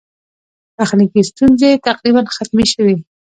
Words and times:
تخنیکي 0.77 1.21
ستونزې 1.29 1.69
تقریباً 1.87 2.21
ختمې 2.35 2.65
شوې. 2.73 2.95